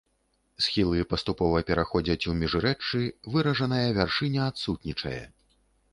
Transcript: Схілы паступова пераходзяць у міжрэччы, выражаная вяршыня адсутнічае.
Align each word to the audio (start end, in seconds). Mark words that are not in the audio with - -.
Схілы 0.67 1.01
паступова 1.11 1.61
пераходзяць 1.67 2.27
у 2.33 2.35
міжрэччы, 2.41 3.03
выражаная 3.35 3.85
вяршыня 3.99 4.51
адсутнічае. 4.53 5.21